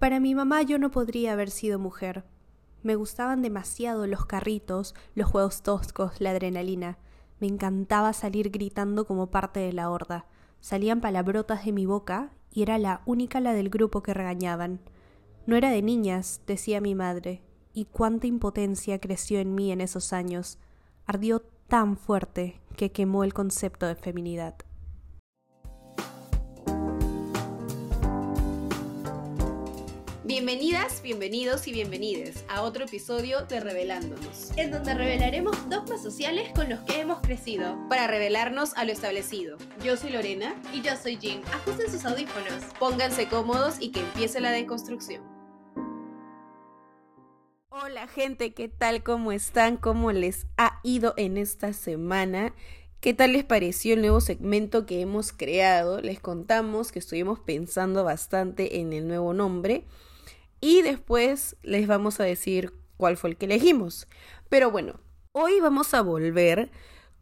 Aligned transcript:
Para 0.00 0.18
mi 0.18 0.34
mamá 0.34 0.62
yo 0.62 0.78
no 0.78 0.90
podría 0.90 1.34
haber 1.34 1.50
sido 1.50 1.78
mujer. 1.78 2.24
Me 2.82 2.94
gustaban 2.94 3.42
demasiado 3.42 4.06
los 4.06 4.24
carritos, 4.24 4.94
los 5.14 5.28
juegos 5.28 5.60
toscos, 5.62 6.22
la 6.22 6.30
adrenalina. 6.30 6.96
Me 7.38 7.48
encantaba 7.48 8.14
salir 8.14 8.50
gritando 8.50 9.06
como 9.06 9.30
parte 9.30 9.60
de 9.60 9.74
la 9.74 9.90
horda. 9.90 10.24
Salían 10.62 11.02
palabrotas 11.02 11.66
de 11.66 11.72
mi 11.72 11.84
boca 11.84 12.32
y 12.50 12.62
era 12.62 12.78
la 12.78 13.02
única 13.04 13.40
la 13.40 13.52
del 13.52 13.68
grupo 13.68 14.02
que 14.02 14.14
regañaban. 14.14 14.80
No 15.44 15.54
era 15.54 15.68
de 15.68 15.82
niñas, 15.82 16.40
decía 16.46 16.80
mi 16.80 16.94
madre, 16.94 17.42
y 17.74 17.84
cuánta 17.84 18.26
impotencia 18.26 18.98
creció 19.00 19.38
en 19.38 19.54
mí 19.54 19.70
en 19.70 19.82
esos 19.82 20.14
años. 20.14 20.58
Ardió 21.04 21.42
tan 21.68 21.98
fuerte 21.98 22.58
que 22.74 22.90
quemó 22.90 23.22
el 23.22 23.34
concepto 23.34 23.84
de 23.84 23.96
feminidad. 23.96 24.54
Bienvenidas, 30.30 31.02
bienvenidos 31.02 31.66
y 31.66 31.72
bienvenides 31.72 32.44
a 32.48 32.62
otro 32.62 32.84
episodio 32.84 33.46
de 33.46 33.58
Revelándonos, 33.58 34.52
en 34.56 34.70
donde 34.70 34.94
revelaremos 34.94 35.68
dogmas 35.68 36.00
sociales 36.04 36.52
con 36.54 36.70
los 36.70 36.78
que 36.82 37.00
hemos 37.00 37.18
crecido, 37.20 37.76
para 37.88 38.06
revelarnos 38.06 38.72
a 38.76 38.84
lo 38.84 38.92
establecido. 38.92 39.58
Yo 39.82 39.96
soy 39.96 40.10
Lorena 40.10 40.54
y 40.72 40.82
yo 40.82 40.92
soy 40.94 41.16
Jim. 41.16 41.42
Ajusten 41.52 41.90
sus 41.90 42.04
audífonos, 42.04 42.62
pónganse 42.78 43.26
cómodos 43.26 43.78
y 43.80 43.90
que 43.90 43.98
empiece 43.98 44.38
la 44.38 44.52
deconstrucción. 44.52 45.24
Hola 47.70 48.06
gente, 48.06 48.54
¿qué 48.54 48.68
tal? 48.68 49.02
¿Cómo 49.02 49.32
están? 49.32 49.78
¿Cómo 49.78 50.12
les 50.12 50.46
ha 50.56 50.78
ido 50.84 51.12
en 51.16 51.38
esta 51.38 51.72
semana? 51.72 52.54
¿Qué 53.00 53.14
tal 53.14 53.32
les 53.32 53.42
pareció 53.42 53.94
el 53.94 54.02
nuevo 54.02 54.20
segmento 54.20 54.86
que 54.86 55.00
hemos 55.00 55.32
creado? 55.32 56.00
Les 56.00 56.20
contamos 56.20 56.92
que 56.92 57.00
estuvimos 57.00 57.40
pensando 57.40 58.04
bastante 58.04 58.78
en 58.78 58.92
el 58.92 59.08
nuevo 59.08 59.34
nombre 59.34 59.86
y 60.60 60.82
después 60.82 61.56
les 61.62 61.86
vamos 61.86 62.20
a 62.20 62.24
decir 62.24 62.72
cuál 62.96 63.16
fue 63.16 63.30
el 63.30 63.36
que 63.36 63.46
elegimos. 63.46 64.08
Pero 64.48 64.70
bueno, 64.70 65.00
hoy 65.32 65.60
vamos 65.60 65.94
a 65.94 66.02
volver 66.02 66.70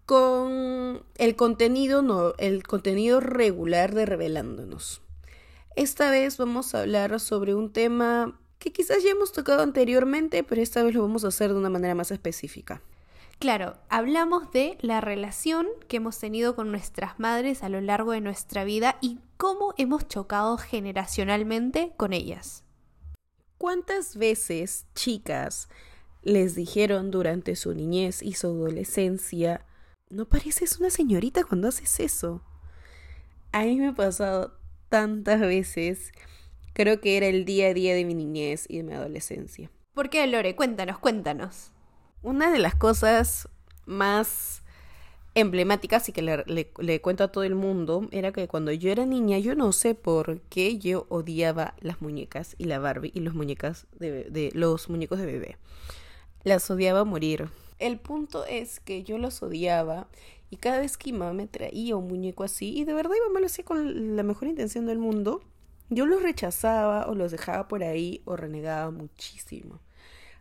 con 0.06 1.04
el 1.16 1.36
contenido, 1.36 2.02
no, 2.02 2.34
el 2.38 2.62
contenido 2.62 3.20
regular 3.20 3.94
de 3.94 4.06
Revelándonos. 4.06 5.02
Esta 5.76 6.10
vez 6.10 6.38
vamos 6.38 6.74
a 6.74 6.80
hablar 6.80 7.20
sobre 7.20 7.54
un 7.54 7.72
tema 7.72 8.40
que 8.58 8.72
quizás 8.72 9.04
ya 9.04 9.10
hemos 9.10 9.32
tocado 9.32 9.62
anteriormente, 9.62 10.42
pero 10.42 10.60
esta 10.60 10.82
vez 10.82 10.94
lo 10.94 11.02
vamos 11.02 11.24
a 11.24 11.28
hacer 11.28 11.52
de 11.52 11.58
una 11.58 11.70
manera 11.70 11.94
más 11.94 12.10
específica. 12.10 12.82
Claro, 13.38 13.76
hablamos 13.88 14.50
de 14.50 14.76
la 14.80 15.00
relación 15.00 15.68
que 15.86 15.98
hemos 15.98 16.18
tenido 16.18 16.56
con 16.56 16.72
nuestras 16.72 17.20
madres 17.20 17.62
a 17.62 17.68
lo 17.68 17.80
largo 17.80 18.10
de 18.10 18.20
nuestra 18.20 18.64
vida 18.64 18.96
y 19.00 19.20
cómo 19.36 19.74
hemos 19.76 20.08
chocado 20.08 20.58
generacionalmente 20.58 21.92
con 21.96 22.12
ellas. 22.12 22.64
¿Cuántas 23.58 24.16
veces 24.16 24.86
chicas 24.94 25.68
les 26.22 26.54
dijeron 26.54 27.10
durante 27.10 27.56
su 27.56 27.74
niñez 27.74 28.22
y 28.22 28.34
su 28.34 28.46
adolescencia, 28.46 29.66
no 30.10 30.28
pareces 30.28 30.78
una 30.78 30.90
señorita 30.90 31.42
cuando 31.42 31.66
haces 31.66 31.98
eso? 31.98 32.40
A 33.50 33.64
mí 33.64 33.76
me 33.76 33.88
ha 33.88 33.94
pasado 33.94 34.56
tantas 34.88 35.40
veces. 35.40 36.12
Creo 36.72 37.00
que 37.00 37.16
era 37.16 37.26
el 37.26 37.44
día 37.44 37.66
a 37.66 37.74
día 37.74 37.96
de 37.96 38.04
mi 38.04 38.14
niñez 38.14 38.64
y 38.68 38.76
de 38.76 38.84
mi 38.84 38.92
adolescencia. 38.92 39.72
¿Por 39.92 40.08
qué, 40.08 40.24
Lore? 40.28 40.54
Cuéntanos, 40.54 41.00
cuéntanos. 41.00 41.72
Una 42.22 42.52
de 42.52 42.60
las 42.60 42.76
cosas 42.76 43.48
más 43.86 44.62
emblemáticas 45.40 46.08
y 46.08 46.12
que 46.12 46.22
le, 46.22 47.00
cuento 47.00 47.24
a 47.24 47.32
todo 47.32 47.44
el 47.44 47.54
mundo 47.54 48.08
era 48.10 48.32
que 48.32 48.48
cuando 48.48 48.72
yo 48.72 48.90
era 48.90 49.06
niña 49.06 49.38
yo 49.38 49.54
no 49.54 49.72
sé 49.72 49.94
por 49.94 50.40
qué 50.48 50.78
yo 50.78 51.06
odiaba 51.08 51.74
las 51.80 52.02
muñecas 52.02 52.54
y 52.58 52.64
la 52.64 52.78
Barbie 52.78 53.12
y 53.14 53.20
los 53.20 53.34
muñecas 53.34 53.86
de, 53.98 54.50
los 54.54 54.88
muñecos 54.88 55.18
de 55.18 55.26
bebé. 55.26 55.56
Las 56.44 56.70
odiaba 56.70 57.04
morir. 57.04 57.48
El 57.78 57.98
punto 57.98 58.44
es 58.44 58.80
que 58.80 59.04
yo 59.04 59.18
los 59.18 59.42
odiaba 59.42 60.08
y 60.50 60.56
cada 60.56 60.80
vez 60.80 60.96
que 60.96 61.12
mamá 61.12 61.32
me 61.32 61.46
traía 61.46 61.96
un 61.96 62.08
muñeco 62.08 62.42
así 62.42 62.76
y 62.76 62.84
de 62.84 62.94
verdad 62.94 63.12
mi 63.12 63.20
mamá 63.28 63.40
lo 63.40 63.46
hacía 63.46 63.64
con 63.64 64.16
la 64.16 64.22
mejor 64.22 64.48
intención 64.48 64.86
del 64.86 64.98
mundo, 64.98 65.42
yo 65.90 66.06
los 66.06 66.22
rechazaba 66.22 67.06
o 67.06 67.14
los 67.14 67.30
dejaba 67.30 67.68
por 67.68 67.82
ahí 67.82 68.22
o 68.24 68.36
renegaba 68.36 68.90
muchísimo. 68.90 69.80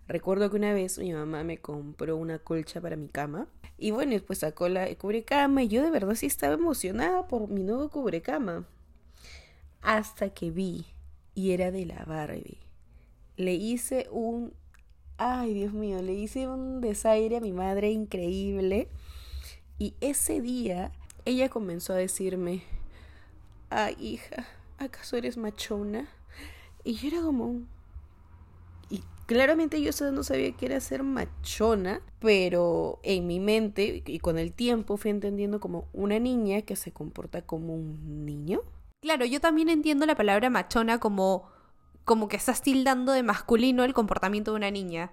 Recuerdo 0.07 0.49
que 0.49 0.55
una 0.55 0.73
vez 0.73 0.97
mi 0.99 1.11
mamá 1.11 1.43
me 1.43 1.57
compró 1.57 2.15
una 2.15 2.39
colcha 2.39 2.79
para 2.79 2.95
mi 2.95 3.09
cama 3.09 3.47
y 3.77 3.91
bueno, 3.91 4.15
pues 4.25 4.39
sacó 4.39 4.69
la 4.69 4.93
cubrecama 4.95 5.63
y 5.63 5.67
yo 5.67 5.83
de 5.83 5.91
verdad 5.91 6.15
sí 6.15 6.25
estaba 6.25 6.53
emocionada 6.53 7.27
por 7.27 7.49
mi 7.49 7.63
nuevo 7.63 7.89
cubrecama. 7.89 8.65
Hasta 9.81 10.29
que 10.29 10.49
vi 10.49 10.85
y 11.35 11.51
era 11.51 11.71
de 11.71 11.85
la 11.85 12.03
Barbie. 12.05 12.57
Le 13.35 13.53
hice 13.53 14.07
un... 14.11 14.53
Ay, 15.17 15.53
Dios 15.53 15.73
mío, 15.73 16.01
le 16.01 16.13
hice 16.13 16.47
un 16.47 16.81
desaire 16.81 17.37
a 17.37 17.41
mi 17.41 17.51
madre 17.51 17.91
increíble. 17.91 18.87
Y 19.77 19.93
ese 20.01 20.41
día 20.41 20.91
ella 21.25 21.49
comenzó 21.49 21.93
a 21.93 21.97
decirme, 21.97 22.63
ay 23.69 23.95
hija, 23.99 24.47
¿acaso 24.77 25.17
eres 25.17 25.37
machona? 25.37 26.07
Y 26.83 26.93
yo 26.93 27.09
era 27.09 27.21
como, 27.21 27.63
Claramente 29.27 29.81
yo 29.81 29.91
no 30.11 30.23
sabía 30.23 30.53
que 30.53 30.65
era 30.65 30.79
ser 30.79 31.03
machona, 31.03 32.01
pero 32.19 32.99
en 33.03 33.27
mi 33.27 33.39
mente 33.39 34.01
y 34.05 34.19
con 34.19 34.39
el 34.39 34.53
tiempo 34.53 34.97
fui 34.97 35.11
entendiendo 35.11 35.59
como 35.59 35.87
una 35.93 36.17
niña 36.17 36.63
que 36.63 36.75
se 36.75 36.91
comporta 36.91 37.41
como 37.43 37.75
un 37.75 38.25
niño. 38.25 38.61
Claro, 39.01 39.25
yo 39.25 39.39
también 39.39 39.69
entiendo 39.69 40.05
la 40.05 40.15
palabra 40.15 40.49
machona 40.49 40.99
como 40.99 41.45
como 42.05 42.29
que 42.29 42.37
estás 42.37 42.61
tildando 42.61 43.11
de 43.11 43.21
masculino 43.21 43.83
el 43.83 43.93
comportamiento 43.93 44.51
de 44.51 44.57
una 44.57 44.71
niña. 44.71 45.11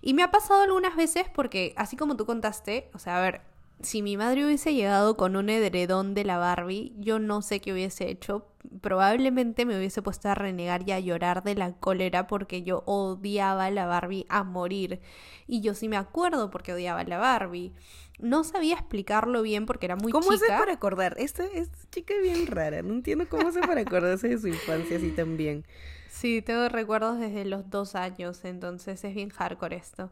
Y 0.00 0.12
me 0.12 0.24
ha 0.24 0.32
pasado 0.32 0.62
algunas 0.62 0.96
veces 0.96 1.26
porque, 1.32 1.72
así 1.76 1.96
como 1.96 2.16
tú 2.16 2.26
contaste, 2.26 2.90
o 2.94 2.98
sea, 2.98 3.18
a 3.18 3.22
ver, 3.22 3.42
si 3.80 4.02
mi 4.02 4.16
madre 4.16 4.44
hubiese 4.44 4.74
llegado 4.74 5.16
con 5.16 5.36
un 5.36 5.50
edredón 5.50 6.14
de 6.14 6.24
la 6.24 6.38
Barbie, 6.38 6.94
yo 6.98 7.20
no 7.20 7.42
sé 7.42 7.60
qué 7.60 7.72
hubiese 7.72 8.10
hecho. 8.10 8.44
Probablemente 8.80 9.66
me 9.66 9.76
hubiese 9.76 10.02
puesto 10.02 10.28
a 10.28 10.34
renegar 10.34 10.88
y 10.88 10.92
a 10.92 11.00
llorar 11.00 11.42
de 11.42 11.54
la 11.54 11.72
cólera 11.72 12.26
porque 12.26 12.62
yo 12.62 12.82
odiaba 12.86 13.66
a 13.66 13.70
la 13.70 13.86
Barbie 13.86 14.26
a 14.28 14.44
morir. 14.44 15.00
Y 15.46 15.60
yo 15.60 15.74
sí 15.74 15.88
me 15.88 15.96
acuerdo 15.96 16.50
porque 16.50 16.72
odiaba 16.72 17.00
a 17.00 17.04
la 17.04 17.18
Barbie. 17.18 17.72
No 18.18 18.44
sabía 18.44 18.74
explicarlo 18.74 19.42
bien 19.42 19.66
porque 19.66 19.86
era 19.86 19.96
muy 19.96 20.12
chica. 20.12 20.20
¿Cómo 20.20 20.32
hace 20.32 20.46
para 20.46 20.72
acordar? 20.72 21.16
Esta, 21.18 21.44
esta 21.44 21.78
chica 21.90 22.14
es 22.14 22.22
bien 22.22 22.46
rara. 22.46 22.82
No 22.82 22.94
entiendo 22.94 23.28
cómo 23.28 23.48
hace 23.48 23.60
para 23.60 23.80
acordarse 23.80 24.28
de 24.28 24.38
su 24.38 24.48
infancia 24.48 24.96
así 24.96 25.10
también. 25.10 25.64
Sí, 26.12 26.42
tengo 26.42 26.68
recuerdos 26.68 27.18
desde 27.18 27.44
los 27.46 27.68
dos 27.70 27.94
años, 27.94 28.44
entonces 28.44 29.02
es 29.02 29.14
bien 29.14 29.30
hardcore 29.30 29.76
esto. 29.76 30.10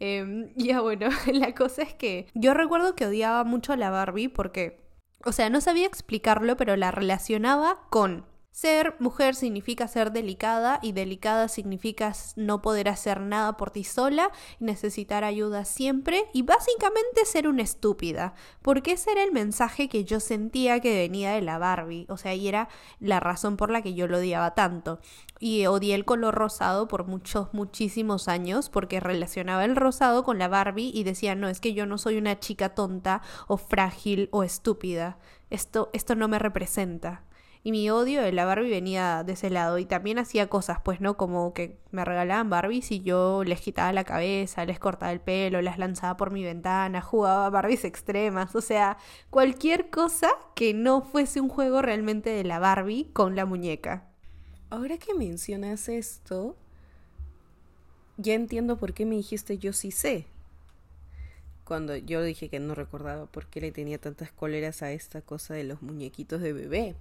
Eh, 0.00 0.50
ya 0.56 0.80
bueno, 0.80 1.08
la 1.32 1.54
cosa 1.54 1.82
es 1.82 1.94
que 1.94 2.26
yo 2.34 2.54
recuerdo 2.54 2.96
que 2.96 3.06
odiaba 3.06 3.44
mucho 3.44 3.72
a 3.72 3.76
la 3.76 3.90
Barbie 3.90 4.28
porque, 4.28 4.81
o 5.24 5.32
sea, 5.32 5.50
no 5.50 5.60
sabía 5.60 5.86
explicarlo, 5.86 6.56
pero 6.56 6.76
la 6.76 6.90
relacionaba 6.90 7.80
con 7.90 8.26
ser 8.52 8.94
mujer 8.98 9.34
significa 9.34 9.88
ser 9.88 10.12
delicada 10.12 10.78
y 10.82 10.92
delicada 10.92 11.48
significa 11.48 12.12
no 12.36 12.60
poder 12.60 12.90
hacer 12.90 13.20
nada 13.20 13.56
por 13.56 13.70
ti 13.70 13.82
sola 13.82 14.30
necesitar 14.60 15.24
ayuda 15.24 15.64
siempre 15.64 16.26
y 16.34 16.42
básicamente 16.42 17.24
ser 17.24 17.48
una 17.48 17.62
estúpida, 17.62 18.34
porque 18.60 18.92
ese 18.92 19.12
era 19.12 19.24
el 19.24 19.32
mensaje 19.32 19.88
que 19.88 20.04
yo 20.04 20.20
sentía 20.20 20.80
que 20.80 20.94
venía 20.94 21.32
de 21.32 21.40
la 21.40 21.56
Barbie, 21.56 22.04
o 22.10 22.18
sea, 22.18 22.34
y 22.34 22.46
era 22.46 22.68
la 23.00 23.20
razón 23.20 23.56
por 23.56 23.70
la 23.70 23.80
que 23.80 23.94
yo 23.94 24.06
lo 24.06 24.18
odiaba 24.18 24.54
tanto. 24.54 25.00
Y 25.40 25.66
odié 25.66 25.94
el 25.94 26.04
color 26.04 26.34
rosado 26.34 26.86
por 26.88 27.06
muchos, 27.06 27.52
muchísimos 27.52 28.28
años 28.28 28.68
porque 28.68 29.00
relacionaba 29.00 29.64
el 29.64 29.76
rosado 29.76 30.24
con 30.24 30.38
la 30.38 30.48
Barbie 30.48 30.92
y 30.94 31.04
decía, 31.04 31.34
no, 31.34 31.48
es 31.48 31.58
que 31.58 31.72
yo 31.72 31.86
no 31.86 31.96
soy 31.96 32.18
una 32.18 32.38
chica 32.38 32.74
tonta 32.74 33.22
o 33.48 33.56
frágil 33.56 34.28
o 34.30 34.44
estúpida, 34.44 35.18
esto, 35.50 35.90
esto 35.94 36.14
no 36.14 36.28
me 36.28 36.38
representa. 36.38 37.24
Y 37.64 37.70
mi 37.70 37.88
odio 37.90 38.22
de 38.22 38.32
la 38.32 38.44
Barbie 38.44 38.70
venía 38.70 39.22
de 39.24 39.34
ese 39.34 39.48
lado. 39.48 39.78
Y 39.78 39.84
también 39.84 40.18
hacía 40.18 40.48
cosas, 40.48 40.80
pues, 40.82 41.00
¿no? 41.00 41.16
Como 41.16 41.54
que 41.54 41.78
me 41.92 42.04
regalaban 42.04 42.50
Barbies 42.50 42.90
y 42.90 43.02
yo 43.02 43.44
les 43.44 43.60
quitaba 43.60 43.92
la 43.92 44.02
cabeza, 44.02 44.64
les 44.64 44.80
cortaba 44.80 45.12
el 45.12 45.20
pelo, 45.20 45.62
las 45.62 45.78
lanzaba 45.78 46.16
por 46.16 46.32
mi 46.32 46.42
ventana, 46.42 47.00
jugaba 47.00 47.48
Barbies 47.50 47.84
extremas. 47.84 48.56
O 48.56 48.60
sea, 48.60 48.98
cualquier 49.30 49.90
cosa 49.90 50.28
que 50.56 50.74
no 50.74 51.02
fuese 51.02 51.40
un 51.40 51.48
juego 51.48 51.82
realmente 51.82 52.30
de 52.30 52.42
la 52.42 52.58
Barbie 52.58 53.10
con 53.12 53.36
la 53.36 53.46
muñeca. 53.46 54.08
Ahora 54.70 54.98
que 54.98 55.14
mencionas 55.14 55.88
esto, 55.88 56.56
ya 58.16 58.34
entiendo 58.34 58.76
por 58.76 58.92
qué 58.92 59.06
me 59.06 59.16
dijiste 59.16 59.58
yo 59.58 59.72
sí 59.72 59.90
sé. 59.90 60.26
Cuando 61.64 61.96
yo 61.96 62.22
dije 62.22 62.48
que 62.48 62.58
no 62.58 62.74
recordaba 62.74 63.26
por 63.26 63.46
qué 63.46 63.60
le 63.60 63.70
tenía 63.70 63.98
tantas 63.98 64.32
cóleras 64.32 64.82
a 64.82 64.90
esta 64.90 65.22
cosa 65.22 65.54
de 65.54 65.64
los 65.64 65.80
muñequitos 65.80 66.40
de 66.40 66.52
bebé. 66.52 66.96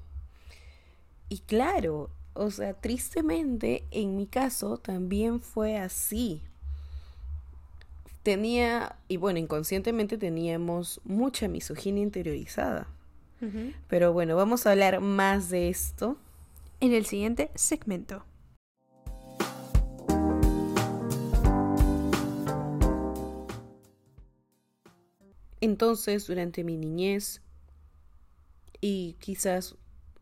Y 1.31 1.39
claro, 1.39 2.09
o 2.33 2.51
sea, 2.51 2.73
tristemente 2.73 3.85
en 3.91 4.17
mi 4.17 4.27
caso 4.27 4.75
también 4.75 5.39
fue 5.39 5.77
así. 5.77 6.43
Tenía, 8.21 8.97
y 9.07 9.15
bueno, 9.15 9.39
inconscientemente 9.39 10.17
teníamos 10.17 10.99
mucha 11.05 11.47
misoginia 11.47 12.03
interiorizada. 12.03 12.89
Pero 13.87 14.11
bueno, 14.11 14.35
vamos 14.35 14.67
a 14.67 14.71
hablar 14.71 14.99
más 14.99 15.49
de 15.49 15.69
esto 15.69 16.17
en 16.81 16.91
el 16.91 17.05
siguiente 17.05 17.49
segmento. 17.55 18.25
Entonces, 25.61 26.27
durante 26.27 26.65
mi 26.65 26.75
niñez 26.75 27.41
y 28.81 29.15
quizás 29.21 29.77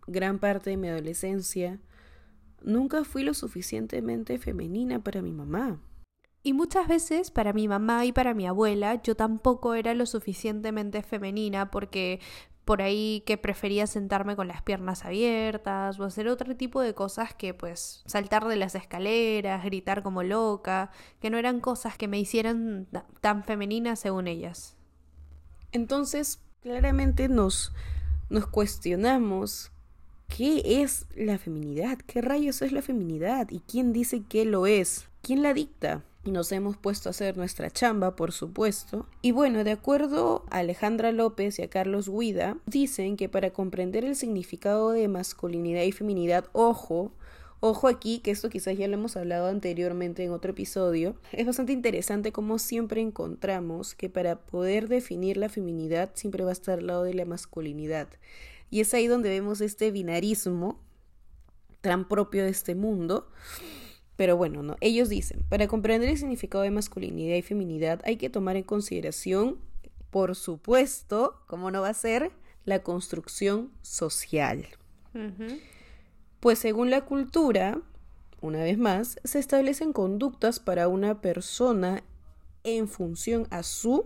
gran 0.09 0.39
parte 0.39 0.71
de 0.71 0.77
mi 0.77 0.89
adolescencia, 0.89 1.79
nunca 2.61 3.03
fui 3.03 3.23
lo 3.23 3.33
suficientemente 3.33 4.37
femenina 4.37 5.03
para 5.03 5.21
mi 5.21 5.31
mamá. 5.31 5.79
Y 6.41 6.53
muchas 6.53 6.87
veces 6.87 7.31
para 7.31 7.53
mi 7.53 7.67
mamá 7.67 8.05
y 8.05 8.13
para 8.13 8.33
mi 8.33 8.47
abuela 8.47 9.01
yo 9.01 9.15
tampoco 9.15 9.73
era 9.73 9.93
lo 9.93 10.05
suficientemente 10.05 11.03
femenina 11.03 11.69
porque 11.69 12.21
por 12.63 12.81
ahí 12.81 13.23
que 13.25 13.37
prefería 13.37 13.87
sentarme 13.87 14.35
con 14.35 14.47
las 14.47 14.61
piernas 14.61 15.03
abiertas 15.03 15.99
o 15.99 16.05
hacer 16.05 16.27
otro 16.27 16.55
tipo 16.55 16.81
de 16.81 16.93
cosas 16.93 17.33
que 17.33 17.53
pues 17.53 18.03
saltar 18.05 18.47
de 18.47 18.55
las 18.55 18.75
escaleras, 18.75 19.65
gritar 19.65 20.03
como 20.03 20.23
loca, 20.23 20.91
que 21.19 21.29
no 21.29 21.37
eran 21.37 21.61
cosas 21.61 21.97
que 21.97 22.07
me 22.07 22.19
hicieran 22.19 22.87
tan 23.21 23.43
femeninas 23.43 23.99
según 23.99 24.27
ellas. 24.27 24.77
Entonces, 25.71 26.43
claramente 26.61 27.27
nos, 27.27 27.73
nos 28.29 28.45
cuestionamos 28.47 29.71
qué 30.35 30.81
es 30.81 31.05
la 31.15 31.37
feminidad, 31.37 31.97
qué 31.97 32.21
rayos 32.21 32.61
es 32.61 32.71
la 32.71 32.81
feminidad 32.81 33.49
y 33.49 33.59
quién 33.59 33.91
dice 33.91 34.23
que 34.27 34.45
lo 34.45 34.67
es, 34.67 35.07
quién 35.21 35.43
la 35.43 35.53
dicta 35.53 36.03
y 36.23 36.31
nos 36.31 36.51
hemos 36.51 36.77
puesto 36.77 37.09
a 37.09 37.11
hacer 37.11 37.37
nuestra 37.37 37.71
chamba, 37.71 38.15
por 38.15 38.31
supuesto. 38.31 39.05
Y 39.21 39.31
bueno, 39.31 39.63
de 39.63 39.71
acuerdo 39.71 40.45
a 40.49 40.59
Alejandra 40.59 41.11
López 41.11 41.59
y 41.59 41.63
a 41.63 41.69
Carlos 41.69 42.09
Guida, 42.09 42.57
dicen 42.65 43.17
que 43.17 43.29
para 43.29 43.51
comprender 43.51 44.05
el 44.05 44.15
significado 44.15 44.91
de 44.91 45.07
masculinidad 45.07 45.83
y 45.83 45.91
feminidad, 45.91 46.45
ojo, 46.51 47.11
ojo 47.61 47.87
aquí, 47.87 48.19
que 48.19 48.31
esto 48.31 48.49
quizás 48.49 48.77
ya 48.77 48.87
lo 48.87 48.95
hemos 48.95 49.15
hablado 49.15 49.47
anteriormente 49.47 50.23
en 50.23 50.31
otro 50.31 50.51
episodio, 50.51 51.15
es 51.31 51.45
bastante 51.45 51.73
interesante 51.73 52.31
como 52.31 52.59
siempre 52.59 53.01
encontramos 53.01 53.95
que 53.95 54.09
para 54.09 54.37
poder 54.39 54.87
definir 54.87 55.37
la 55.37 55.49
feminidad 55.49 56.11
siempre 56.15 56.43
va 56.43 56.49
a 56.49 56.53
estar 56.53 56.79
al 56.79 56.87
lado 56.87 57.03
de 57.03 57.13
la 57.13 57.25
masculinidad. 57.25 58.07
Y 58.69 58.81
es 58.81 58.93
ahí 58.93 59.07
donde 59.07 59.29
vemos 59.29 59.61
este 59.61 59.91
binarismo 59.91 60.79
tan 61.81 62.07
propio 62.07 62.43
de 62.43 62.49
este 62.49 62.75
mundo 62.75 63.29
pero 64.19 64.35
bueno, 64.35 64.63
no. 64.63 64.75
Ellos 64.81 65.07
dicen, 65.07 65.45
para 65.47 65.69
comprender 65.69 66.09
el 66.09 66.17
significado 66.17 66.65
de 66.65 66.71
masculinidad 66.71 67.37
y 67.37 67.41
feminidad 67.41 68.01
hay 68.03 68.17
que 68.17 68.29
tomar 68.29 68.57
en 68.57 68.63
consideración, 68.63 69.59
por 70.09 70.35
supuesto, 70.35 71.39
como 71.47 71.71
no 71.71 71.79
va 71.83 71.87
a 71.87 71.93
ser, 71.93 72.33
la 72.65 72.83
construcción 72.83 73.71
social. 73.81 74.67
Pues 76.41 76.59
según 76.59 76.89
la 76.89 77.05
cultura, 77.05 77.81
una 78.41 78.61
vez 78.61 78.77
más, 78.77 79.21
se 79.23 79.39
establecen 79.39 79.93
conductas 79.93 80.59
para 80.59 80.89
una 80.89 81.21
persona 81.21 82.03
en 82.65 82.89
función 82.89 83.47
a 83.51 83.63
su 83.63 84.05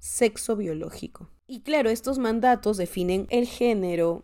sexo 0.00 0.56
biológico. 0.56 1.30
Y 1.50 1.62
claro, 1.62 1.90
estos 1.90 2.20
mandatos 2.20 2.76
definen 2.76 3.26
el 3.28 3.44
género, 3.44 4.22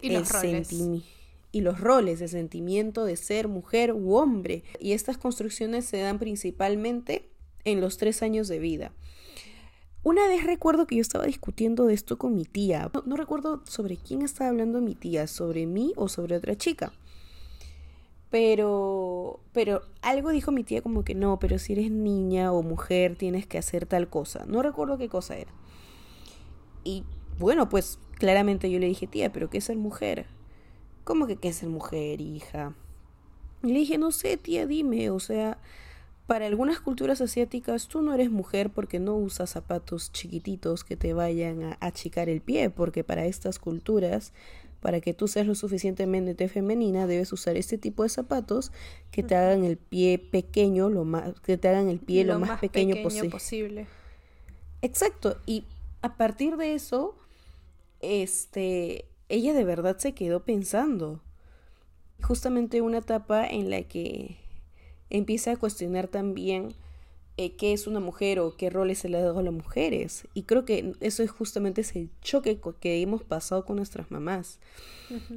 y 0.00 0.14
el 0.14 0.24
sentimiento 0.24 1.04
y 1.50 1.62
los 1.62 1.80
roles 1.80 2.20
de 2.20 2.28
sentimiento 2.28 3.04
de 3.04 3.16
ser 3.16 3.48
mujer 3.48 3.92
u 3.92 4.14
hombre. 4.14 4.62
Y 4.78 4.92
estas 4.92 5.18
construcciones 5.18 5.86
se 5.86 5.98
dan 5.98 6.20
principalmente 6.20 7.30
en 7.64 7.80
los 7.80 7.96
tres 7.96 8.22
años 8.22 8.46
de 8.46 8.60
vida. 8.60 8.92
Una 10.04 10.28
vez 10.28 10.44
recuerdo 10.44 10.86
que 10.86 10.94
yo 10.94 11.00
estaba 11.00 11.26
discutiendo 11.26 11.86
de 11.86 11.94
esto 11.94 12.16
con 12.16 12.36
mi 12.36 12.44
tía. 12.44 12.92
No, 13.06 13.16
recuerdo 13.16 13.62
sobre 13.66 13.96
quién 13.96 14.22
estaba 14.22 14.50
hablando 14.50 14.80
mi 14.80 14.94
tía, 14.94 15.26
sobre 15.26 15.66
mí 15.66 15.94
o 15.96 16.08
sobre 16.08 16.36
otra 16.36 16.56
chica. 16.56 16.92
Pero, 18.30 19.40
pero 19.52 19.82
algo 20.00 20.30
dijo 20.30 20.52
mi 20.52 20.62
tía 20.62 20.80
como 20.80 21.02
que 21.02 21.16
no, 21.16 21.40
pero 21.40 21.58
si 21.58 21.72
eres 21.72 21.90
niña 21.90 22.52
o 22.52 22.62
mujer 22.62 23.16
tienes 23.16 23.48
que 23.48 23.58
hacer 23.58 23.86
tal 23.86 24.08
cosa. 24.08 24.44
No 24.46 24.62
recuerdo 24.62 24.96
qué 24.96 25.08
cosa 25.08 25.36
era. 25.36 25.50
Y 26.84 27.04
bueno, 27.38 27.68
pues 27.68 27.98
claramente 28.18 28.70
yo 28.70 28.78
le 28.78 28.86
dije, 28.86 29.06
tía, 29.06 29.32
pero 29.32 29.50
¿qué 29.50 29.58
es 29.58 29.64
ser 29.64 29.76
mujer? 29.76 30.26
¿Cómo 31.04 31.26
que 31.26 31.36
qué 31.36 31.48
es 31.48 31.56
ser 31.56 31.68
mujer, 31.68 32.20
hija? 32.20 32.74
Y 33.62 33.68
le 33.68 33.80
dije, 33.80 33.98
no 33.98 34.12
sé, 34.12 34.36
tía, 34.36 34.66
dime, 34.66 35.10
o 35.10 35.20
sea, 35.20 35.58
para 36.28 36.46
algunas 36.46 36.80
culturas 36.80 37.22
asiáticas 37.22 37.88
tú 37.88 38.02
no 38.02 38.12
eres 38.12 38.30
mujer 38.30 38.70
porque 38.70 39.00
no 39.00 39.16
usas 39.16 39.48
zapatos 39.48 40.12
chiquititos 40.12 40.84
que 40.84 40.94
te 40.94 41.14
vayan 41.14 41.62
a 41.62 41.78
achicar 41.80 42.28
el 42.28 42.42
pie, 42.42 42.68
porque 42.68 43.02
para 43.02 43.24
estas 43.24 43.58
culturas, 43.58 44.34
para 44.80 45.00
que 45.00 45.14
tú 45.14 45.26
seas 45.26 45.46
lo 45.46 45.54
suficientemente 45.54 46.48
femenina, 46.48 47.06
debes 47.06 47.32
usar 47.32 47.56
este 47.56 47.78
tipo 47.78 48.02
de 48.02 48.10
zapatos 48.10 48.72
que 49.10 49.22
te 49.22 49.34
hagan 49.34 49.64
el 49.64 49.78
pie 49.78 50.18
pequeño, 50.18 50.90
lo 50.90 51.04
más, 51.04 51.40
que 51.40 51.56
te 51.56 51.68
hagan 51.68 51.88
el 51.88 51.98
pie 51.98 52.24
lo, 52.24 52.38
más, 52.38 52.60
pequeño, 52.60 52.96
posible. 53.02 53.86
Exacto, 54.82 55.38
y 55.46 55.64
a 56.02 56.16
partir 56.16 56.56
de 56.56 56.74
eso, 56.74 57.16
este, 58.00 59.06
ella 59.28 59.52
de 59.52 59.64
verdad 59.64 59.98
se 59.98 60.14
quedó 60.14 60.44
pensando. 60.44 61.20
Justamente 62.22 62.80
una 62.80 62.98
etapa 62.98 63.46
en 63.46 63.70
la 63.70 63.82
que 63.82 64.36
empieza 65.10 65.52
a 65.52 65.56
cuestionar 65.56 66.08
también 66.08 66.74
eh, 67.36 67.52
qué 67.52 67.72
es 67.72 67.86
una 67.86 68.00
mujer 68.00 68.40
o 68.40 68.56
qué 68.56 68.68
roles 68.68 68.98
se 68.98 69.08
le 69.08 69.16
ha 69.16 69.22
dado 69.22 69.38
a 69.38 69.42
las 69.44 69.54
mujeres. 69.54 70.26
Y 70.34 70.42
creo 70.42 70.64
que 70.64 70.94
eso 71.00 71.22
es 71.22 71.30
justamente 71.30 71.82
ese 71.82 72.08
choque 72.20 72.58
que 72.80 73.00
hemos 73.00 73.22
pasado 73.22 73.64
con 73.64 73.76
nuestras 73.76 74.10
mamás. 74.10 74.58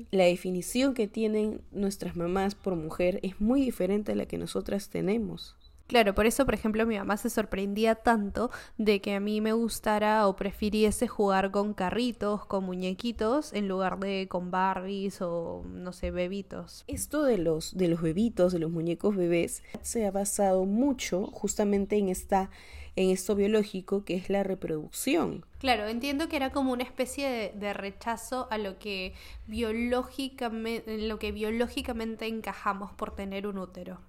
La 0.10 0.26
definición 0.26 0.96
que 0.96 1.08
tienen 1.08 1.62
nuestras 1.72 2.16
mamás 2.16 2.56
por 2.56 2.76
mujer 2.76 3.20
es 3.22 3.40
muy 3.40 3.62
diferente 3.62 4.14
a 4.14 4.16
la 4.16 4.26
que 4.26 4.40
nosotras 4.40 4.90
tenemos. 4.90 5.56
Claro, 5.92 6.16
por 6.16 6.26
eso, 6.26 6.46
por 6.46 6.54
ejemplo, 6.54 6.86
mi 6.86 6.98
mamá 6.98 7.18
se 7.18 7.30
sorprendía 7.30 7.96
tanto 7.96 8.50
de 8.78 9.02
que 9.02 9.14
a 9.14 9.20
mí 9.20 9.42
me 9.42 9.52
gustara 9.52 10.26
o 10.26 10.38
prefiriese 10.38 11.10
jugar 11.10 11.52
con 11.52 11.74
carritos, 11.74 12.46
con 12.46 12.64
muñequitos, 12.64 13.52
en 13.52 13.68
lugar 13.68 14.00
de 14.00 14.30
con 14.30 14.52
Barbies 14.52 15.22
o, 15.22 15.66
no 15.68 15.92
sé, 15.92 16.10
bebitos. 16.10 16.86
Esto 16.88 17.24
de 17.24 17.38
los, 17.38 17.76
de 17.76 17.90
los 17.90 18.02
bebitos, 18.02 18.54
de 18.54 18.60
los 18.60 18.72
muñecos 18.72 19.18
bebés, 19.18 19.64
se 19.82 20.06
ha 20.06 20.12
basado 20.12 20.64
mucho 20.64 21.28
justamente 21.28 21.98
en 21.98 22.08
esta 22.08 22.50
en 22.96 23.10
esto 23.10 23.36
biológico 23.36 24.06
que 24.06 24.16
es 24.16 24.30
la 24.30 24.44
reproducción. 24.44 25.46
Claro, 25.60 25.88
entiendo 25.88 26.30
que 26.30 26.38
era 26.38 26.54
como 26.54 26.72
una 26.72 26.84
especie 26.84 27.30
de, 27.30 27.52
de 27.54 27.74
rechazo 27.74 28.48
a 28.50 28.58
lo 28.58 28.80
que 28.80 29.14
biológicamente, 29.48 30.96
en 30.96 31.10
lo 31.10 31.20
que 31.20 31.34
biológicamente 31.34 32.28
encajamos 32.28 32.94
por 32.94 33.14
tener 33.14 33.46
un 33.46 33.58
útero. 33.58 34.00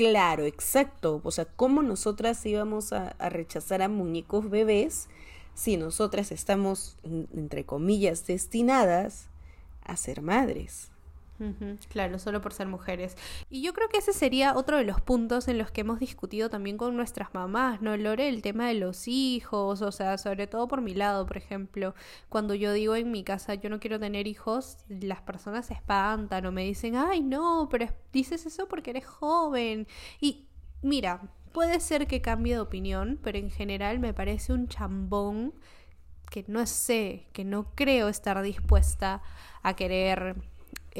Claro, 0.00 0.46
exacto. 0.46 1.20
O 1.24 1.30
sea, 1.30 1.44
¿cómo 1.44 1.82
nosotras 1.82 2.46
íbamos 2.46 2.94
a, 2.94 3.10
rechazar 3.28 3.82
a 3.82 3.90
muñecos 3.90 4.48
bebés 4.48 5.10
si 5.52 5.76
nosotras 5.76 6.32
estamos, 6.32 6.96
entre 7.04 7.66
comillas, 7.66 8.26
destinadas 8.26 9.28
a 9.84 9.98
ser 9.98 10.22
madres? 10.22 10.90
Claro, 11.88 12.18
solo 12.18 12.40
por 12.40 12.52
ser 12.52 12.66
mujeres. 12.66 13.16
Y 13.48 13.62
yo 13.62 13.72
creo 13.72 13.88
que 13.88 13.98
ese 13.98 14.12
sería 14.12 14.54
otro 14.54 14.76
de 14.76 14.84
los 14.84 15.00
puntos 15.00 15.48
en 15.48 15.56
los 15.56 15.70
que 15.70 15.80
hemos 15.80 15.98
discutido 15.98 16.50
también 16.50 16.76
con 16.76 16.96
nuestras 16.96 17.32
mamás, 17.32 17.80
¿no, 17.80 17.96
Lore? 17.96 18.28
El 18.28 18.42
tema 18.42 18.68
de 18.68 18.74
los 18.74 19.08
hijos, 19.08 19.80
o 19.80 19.92
sea, 19.92 20.18
sobre 20.18 20.46
todo 20.46 20.68
por 20.68 20.82
mi 20.82 20.94
lado, 20.94 21.26
por 21.26 21.38
ejemplo, 21.38 21.94
cuando 22.28 22.54
yo 22.54 22.72
digo 22.72 22.94
en 22.94 23.10
mi 23.10 23.24
casa 23.24 23.54
yo 23.54 23.70
no 23.70 23.80
quiero 23.80 23.98
tener 23.98 24.26
hijos, 24.26 24.78
las 24.88 25.22
personas 25.22 25.66
se 25.66 25.74
espantan 25.74 26.44
o 26.44 26.52
me 26.52 26.64
dicen, 26.64 26.94
ay, 26.96 27.22
no, 27.22 27.68
pero 27.70 27.86
dices 28.12 28.44
eso 28.44 28.68
porque 28.68 28.90
eres 28.90 29.06
joven. 29.06 29.86
Y 30.20 30.46
mira, 30.82 31.22
puede 31.52 31.80
ser 31.80 32.06
que 32.06 32.20
cambie 32.20 32.54
de 32.54 32.60
opinión, 32.60 33.18
pero 33.22 33.38
en 33.38 33.50
general 33.50 33.98
me 33.98 34.14
parece 34.14 34.52
un 34.52 34.68
chambón 34.68 35.54
que 36.30 36.44
no 36.46 36.64
sé, 36.66 37.26
que 37.32 37.44
no 37.44 37.74
creo 37.74 38.08
estar 38.08 38.40
dispuesta 38.42 39.22
a 39.62 39.74
querer 39.74 40.36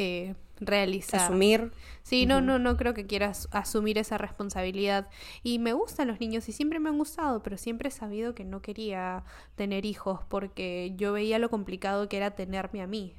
eh, 0.00 0.34
realizar. 0.60 1.20
Asumir. 1.20 1.72
Sí, 2.02 2.26
no, 2.26 2.40
no, 2.40 2.58
no 2.58 2.76
creo 2.76 2.94
que 2.94 3.06
quieras 3.06 3.48
asumir 3.50 3.98
esa 3.98 4.18
responsabilidad. 4.18 5.08
Y 5.42 5.58
me 5.58 5.72
gustan 5.72 6.08
los 6.08 6.20
niños 6.20 6.48
y 6.48 6.52
siempre 6.52 6.80
me 6.80 6.88
han 6.88 6.98
gustado, 6.98 7.42
pero 7.42 7.56
siempre 7.58 7.88
he 7.88 7.92
sabido 7.92 8.34
que 8.34 8.44
no 8.44 8.62
quería 8.62 9.24
tener 9.54 9.84
hijos 9.84 10.20
porque 10.28 10.94
yo 10.96 11.12
veía 11.12 11.38
lo 11.38 11.50
complicado 11.50 12.08
que 12.08 12.16
era 12.16 12.32
tenerme 12.32 12.82
a 12.82 12.86
mí. 12.86 13.14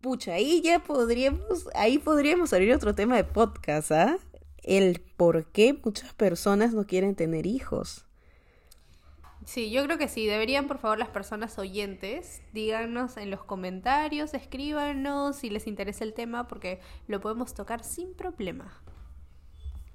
Pucha, 0.00 0.34
ahí 0.34 0.60
ya 0.62 0.78
podríamos, 0.78 1.68
ahí 1.74 1.98
podríamos 1.98 2.52
abrir 2.52 2.72
otro 2.72 2.94
tema 2.94 3.16
de 3.16 3.24
podcast, 3.24 3.90
¿ah? 3.90 4.18
El 4.62 5.00
por 5.16 5.46
qué 5.46 5.78
muchas 5.84 6.14
personas 6.14 6.72
no 6.72 6.86
quieren 6.86 7.16
tener 7.16 7.46
hijos. 7.46 8.07
Sí, 9.48 9.70
yo 9.70 9.82
creo 9.84 9.96
que 9.96 10.08
sí. 10.08 10.26
Deberían, 10.26 10.66
por 10.66 10.76
favor, 10.76 10.98
las 10.98 11.08
personas 11.08 11.58
oyentes, 11.58 12.42
díganos 12.52 13.16
en 13.16 13.30
los 13.30 13.42
comentarios, 13.42 14.34
escríbanos 14.34 15.36
si 15.36 15.48
les 15.48 15.66
interesa 15.66 16.04
el 16.04 16.12
tema, 16.12 16.46
porque 16.46 16.80
lo 17.06 17.18
podemos 17.22 17.54
tocar 17.54 17.82
sin 17.82 18.12
problema. 18.12 18.70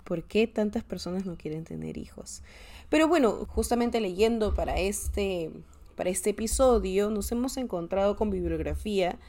¿Por 0.05 0.23
qué 0.23 0.47
tantas 0.47 0.83
personas 0.83 1.27
no 1.27 1.37
quieren 1.37 1.65
tener 1.65 1.99
hijos? 1.99 2.41
Pero 2.89 3.07
bueno, 3.07 3.45
justamente 3.45 4.01
leyendo 4.01 4.55
para 4.55 4.79
este, 4.79 5.51
para 5.95 6.09
este 6.09 6.31
episodio, 6.31 7.11
nos 7.11 7.31
hemos 7.31 7.55
encontrado 7.57 8.15
con 8.15 8.31
bibliografía 8.31 9.19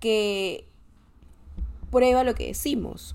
que 0.00 0.66
prueba 1.92 2.24
lo 2.24 2.34
que 2.34 2.48
decimos. 2.48 3.14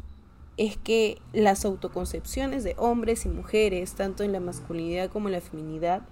Es 0.56 0.78
que 0.78 1.18
las 1.34 1.66
autoconcepciones 1.66 2.64
de 2.64 2.76
hombres 2.78 3.26
y 3.26 3.30
mujeres, 3.30 3.96
tanto 3.96 4.24
en 4.24 4.32
la 4.32 4.40
masculinidad 4.40 5.10
como 5.10 5.28
en 5.28 5.34
la 5.34 5.42
feminidad, 5.42 6.08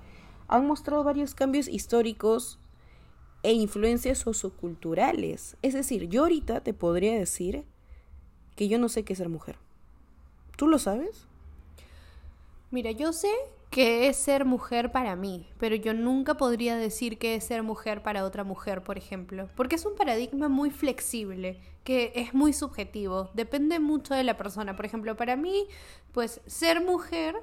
han 0.49 0.67
mostrado 0.67 1.03
varios 1.03 1.35
cambios 1.35 1.67
históricos 1.67 2.59
e 3.43 3.53
influencias 3.53 4.17
socioculturales. 4.17 5.55
Es 5.61 5.73
decir, 5.73 6.09
yo 6.09 6.23
ahorita 6.23 6.61
te 6.61 6.73
podría 6.73 7.13
decir 7.13 7.63
que 8.55 8.67
yo 8.67 8.77
no 8.79 8.89
sé 8.89 9.03
qué 9.03 9.13
es 9.13 9.19
ser 9.19 9.29
mujer. 9.29 9.57
¿Tú 10.57 10.67
lo 10.67 10.79
sabes? 10.79 11.27
Mira, 12.71 12.91
yo 12.91 13.13
sé 13.13 13.31
qué 13.69 14.07
es 14.07 14.17
ser 14.17 14.45
mujer 14.45 14.91
para 14.91 15.15
mí, 15.15 15.47
pero 15.59 15.75
yo 15.75 15.93
nunca 15.93 16.35
podría 16.35 16.75
decir 16.75 17.17
qué 17.17 17.35
es 17.35 17.43
ser 17.45 17.63
mujer 17.63 18.01
para 18.03 18.25
otra 18.25 18.43
mujer, 18.43 18.83
por 18.83 18.97
ejemplo, 18.97 19.47
porque 19.55 19.75
es 19.75 19.85
un 19.85 19.95
paradigma 19.95 20.49
muy 20.49 20.71
flexible, 20.71 21.61
que 21.83 22.11
es 22.15 22.33
muy 22.33 22.51
subjetivo, 22.51 23.29
depende 23.33 23.79
mucho 23.79 24.13
de 24.13 24.23
la 24.23 24.37
persona. 24.37 24.75
Por 24.75 24.85
ejemplo, 24.85 25.15
para 25.15 25.35
mí, 25.35 25.67
pues 26.11 26.41
ser 26.45 26.83
mujer 26.83 27.35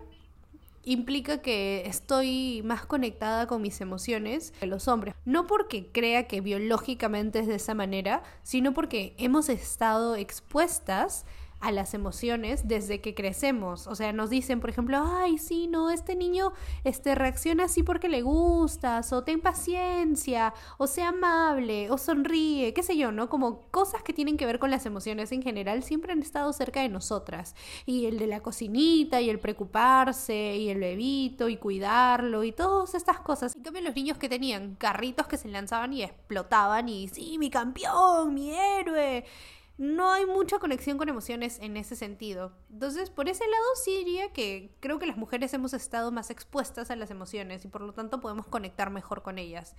implica 0.87 1.43
que 1.43 1.83
estoy 1.87 2.63
más 2.65 2.87
conectada 2.87 3.47
con 3.47 3.61
mis 3.61 3.81
emociones 3.83 4.55
que 4.59 4.67
los 4.67 4.89
hombres. 4.89 5.15
No 5.25 5.47
porque 5.47 5.91
crea 5.93 6.27
que 6.29 6.41
biológicamente 6.41 7.41
es 7.41 7.49
de 7.49 7.57
esa 7.57 7.75
manera, 7.75 8.23
sino 8.43 8.73
porque 8.73 9.15
hemos 9.19 9.49
estado 9.51 10.15
expuestas 10.15 11.27
a 11.61 11.73
las 11.73 11.95
emociones 11.95 12.69
desde 12.69 13.01
que 13.01 13.15
crecemos. 13.15 13.87
O 13.87 13.95
sea, 13.95 14.13
nos 14.13 14.31
dicen, 14.31 14.61
por 14.61 14.71
ejemplo, 14.71 15.03
ay, 15.03 15.39
sí, 15.39 15.67
no, 15.69 15.91
este 15.91 16.15
niño 16.15 16.53
este, 16.85 17.15
reacciona 17.15 17.65
así 17.65 17.83
porque 17.83 18.09
le 18.09 18.23
gustas, 18.23 19.13
o 19.13 19.25
ten 19.25 19.41
paciencia, 19.41 20.53
o 20.79 20.87
sea 20.87 21.09
amable, 21.09 21.91
o 21.91 21.99
sonríe, 21.99 22.75
qué 22.75 22.83
sé 22.83 22.97
yo, 22.97 23.11
¿no? 23.11 23.29
Como 23.29 23.63
cosas 23.71 24.03
que 24.03 24.13
tienen 24.13 24.37
que 24.37 24.47
ver 24.47 24.59
con 24.59 24.71
las 24.71 24.87
emociones 24.87 25.33
en 25.33 25.43
general 25.43 25.83
siempre 25.83 26.13
han 26.13 26.23
estado 26.23 26.53
cerca 26.53 26.83
de 26.83 26.89
nosotras. 26.89 27.55
Y 27.87 28.07
el 28.07 28.19
de 28.19 28.27
la 28.27 28.41
cocinita, 28.41 29.21
y 29.21 29.31
el 29.31 29.39
preocuparse, 29.39 30.57
y 30.57 30.69
el 30.69 30.79
bebito, 30.79 31.49
y 31.49 31.57
cuidarlo, 31.57 32.45
y 32.45 32.53
todas 32.53 32.95
estas 32.95 33.21
cosas. 33.21 33.57
En 33.57 33.63
cambio, 33.63 33.83
los 33.83 33.95
niños 33.95 34.19
que 34.19 34.29
tenían 34.29 34.75
carritos 34.77 35.27
que 35.27 35.37
se 35.37 35.49
lanzaban 35.49 35.93
y 35.93 36.03
explotaban, 36.03 36.89
y 36.89 37.09
sí, 37.09 37.39
mi 37.39 37.51
campeón, 37.51 38.35
mi 38.35 38.51
héroe 38.53 39.25
no 39.79 40.11
hay 40.13 40.25
mucha 40.25 40.59
conexión 40.59 40.97
con 40.97 41.09
emociones 41.09 41.59
en 41.61 41.77
ese 41.77 41.97
sentido. 41.97 42.53
Entonces, 42.71 43.11
por 43.11 43.29
ese 43.29 43.45
lado 43.47 43.65
sí 43.85 43.99
diría 43.99 44.33
que 44.33 44.75
creo 44.81 44.99
que 44.99 45.07
las 45.07 45.17
mujeres 45.19 45.53
hemos 45.53 45.75
estado 45.75 46.11
más 46.13 46.31
expuestas 46.31 46.91
a 46.91 46.97
las 46.97 47.11
emociones 47.11 47.65
y 47.65 47.69
por 47.69 47.83
lo 47.83 47.93
tanto 47.93 48.21
podemos 48.21 48.47
conectar 48.47 48.91
mejor 48.91 49.23
con 49.23 49.39
ellas. 49.39 49.77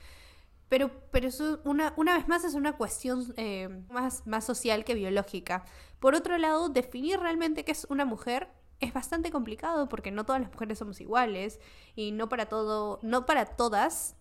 Pero, 0.69 0.91
pero 1.11 1.29
eso, 1.29 1.61
una, 1.63 1.93
una 1.97 2.15
vez 2.17 2.27
más, 2.27 2.43
es 2.43 2.53
una 2.53 2.73
cuestión 2.73 3.33
eh, 3.37 3.69
más, 3.89 4.27
más 4.27 4.45
social 4.45 4.83
que 4.83 4.93
biológica. 4.93 5.65
Por 5.99 6.13
otro 6.13 6.37
lado, 6.37 6.69
definir 6.69 7.19
realmente 7.19 7.63
qué 7.63 7.71
es 7.71 7.87
una 7.89 8.05
mujer 8.05 8.49
es 8.79 8.93
bastante 8.93 9.31
complicado 9.31 9.89
porque 9.89 10.11
no 10.11 10.25
todas 10.25 10.41
las 10.41 10.51
mujeres 10.51 10.77
somos 10.77 11.01
iguales 11.01 11.59
y 11.95 12.11
no 12.11 12.29
para 12.29 12.45
todo, 12.45 12.99
no 13.01 13.25
para 13.25 13.45
todas 13.45 14.15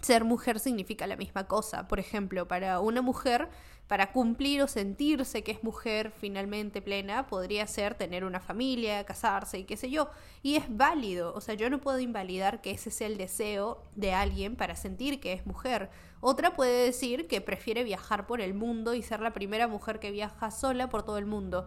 ser 0.00 0.24
mujer 0.24 0.60
significa 0.60 1.06
la 1.06 1.16
misma 1.16 1.46
cosa. 1.46 1.88
Por 1.88 1.98
ejemplo, 2.00 2.46
para 2.48 2.80
una 2.80 3.02
mujer 3.02 3.48
para 3.86 4.12
cumplir 4.12 4.62
o 4.62 4.66
sentirse 4.66 5.44
que 5.44 5.52
es 5.52 5.62
mujer 5.62 6.10
finalmente 6.10 6.80
plena, 6.80 7.26
podría 7.26 7.66
ser 7.66 7.94
tener 7.94 8.24
una 8.24 8.40
familia, 8.40 9.04
casarse 9.04 9.58
y 9.58 9.64
qué 9.64 9.76
sé 9.76 9.90
yo. 9.90 10.10
Y 10.42 10.56
es 10.56 10.64
válido, 10.68 11.34
o 11.34 11.40
sea, 11.40 11.54
yo 11.54 11.68
no 11.68 11.80
puedo 11.80 11.98
invalidar 11.98 12.62
que 12.62 12.70
ese 12.70 12.90
sea 12.90 13.06
el 13.06 13.18
deseo 13.18 13.82
de 13.94 14.12
alguien 14.12 14.56
para 14.56 14.74
sentir 14.74 15.20
que 15.20 15.34
es 15.34 15.44
mujer. 15.46 15.90
Otra 16.20 16.54
puede 16.54 16.84
decir 16.84 17.26
que 17.28 17.42
prefiere 17.42 17.84
viajar 17.84 18.26
por 18.26 18.40
el 18.40 18.54
mundo 18.54 18.94
y 18.94 19.02
ser 19.02 19.20
la 19.20 19.34
primera 19.34 19.68
mujer 19.68 20.00
que 20.00 20.10
viaja 20.10 20.50
sola 20.50 20.88
por 20.88 21.02
todo 21.02 21.18
el 21.18 21.26
mundo. 21.26 21.66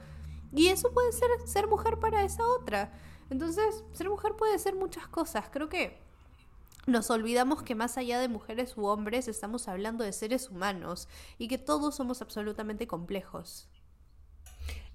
Y 0.51 0.67
eso 0.67 0.91
puede 0.93 1.11
ser 1.11 1.29
ser 1.45 1.67
mujer 1.67 1.99
para 1.99 2.23
esa 2.23 2.43
otra. 2.47 2.93
Entonces, 3.29 3.83
ser 3.91 4.09
mujer 4.09 4.33
puede 4.35 4.57
ser 4.57 4.75
muchas 4.75 5.07
cosas. 5.07 5.49
Creo 5.51 5.69
que 5.69 6.06
nos 6.87 7.09
olvidamos 7.09 7.63
que 7.63 7.75
más 7.75 7.97
allá 7.97 8.19
de 8.19 8.29
mujeres 8.29 8.77
u 8.77 8.85
hombres 8.85 9.27
estamos 9.27 9.67
hablando 9.67 10.03
de 10.03 10.13
seres 10.13 10.49
humanos 10.49 11.09
y 11.37 11.49
que 11.49 11.57
todos 11.57 11.95
somos 11.95 12.21
absolutamente 12.21 12.87
complejos. 12.87 13.67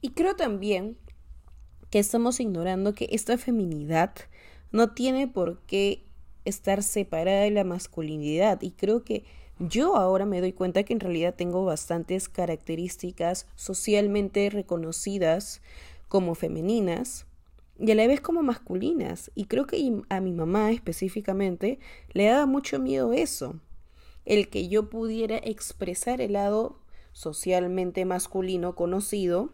Y 0.00 0.10
creo 0.10 0.34
también 0.34 0.96
que 1.90 1.98
estamos 1.98 2.40
ignorando 2.40 2.94
que 2.94 3.08
esta 3.12 3.36
feminidad 3.36 4.14
no 4.72 4.94
tiene 4.94 5.28
por 5.28 5.60
qué 5.66 6.06
estar 6.46 6.82
separada 6.82 7.42
de 7.42 7.50
la 7.50 7.62
masculinidad 7.62 8.62
y 8.62 8.70
creo 8.72 9.04
que 9.04 9.24
yo 9.58 9.94
ahora 9.96 10.24
me 10.24 10.40
doy 10.40 10.54
cuenta 10.54 10.82
que 10.84 10.94
en 10.94 11.00
realidad 11.00 11.34
tengo 11.36 11.64
bastantes 11.64 12.30
características 12.30 13.46
socialmente 13.54 14.48
reconocidas 14.48 15.60
como 16.08 16.34
femeninas 16.34 17.26
y 17.82 17.90
a 17.90 17.94
la 17.96 18.06
vez 18.06 18.20
como 18.20 18.42
masculinas. 18.44 19.32
Y 19.34 19.46
creo 19.46 19.66
que 19.66 19.92
a 20.08 20.20
mi 20.20 20.32
mamá 20.32 20.70
específicamente 20.70 21.80
le 22.12 22.26
daba 22.26 22.46
mucho 22.46 22.78
miedo 22.78 23.12
eso, 23.12 23.60
el 24.24 24.48
que 24.48 24.68
yo 24.68 24.88
pudiera 24.88 25.36
expresar 25.36 26.20
el 26.20 26.34
lado 26.34 26.78
socialmente 27.12 28.04
masculino 28.04 28.76
conocido 28.76 29.52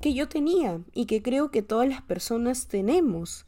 que 0.00 0.12
yo 0.12 0.28
tenía 0.28 0.80
y 0.92 1.06
que 1.06 1.22
creo 1.22 1.50
que 1.50 1.62
todas 1.62 1.88
las 1.88 2.02
personas 2.02 2.68
tenemos. 2.68 3.46